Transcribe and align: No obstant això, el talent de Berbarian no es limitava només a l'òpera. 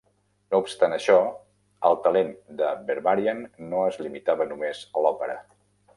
No 0.53 0.59
obstant 0.63 0.95
això, 0.95 1.17
el 1.89 1.99
talent 2.07 2.33
de 2.63 2.71
Berbarian 2.89 3.45
no 3.75 3.85
es 3.91 4.01
limitava 4.07 4.49
només 4.55 4.83
a 4.97 5.05
l'òpera. 5.05 5.37